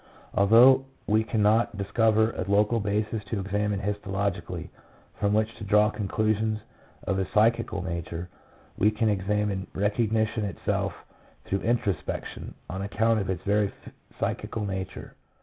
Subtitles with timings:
[0.33, 4.69] Although we cannot discover a local basis to examine histologically,
[5.19, 6.59] from which to draw con clusions
[7.03, 8.27] of a psychical nature,
[8.79, 10.91] we can examine recognition itself
[11.45, 13.71] through introspection, on account of its very
[14.19, 15.13] psychical nature.